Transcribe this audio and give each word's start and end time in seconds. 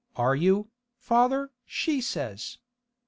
"Are 0.15 0.33
you, 0.35 0.71
father?" 0.97 1.51
she 1.63 2.01
says. 2.01 2.57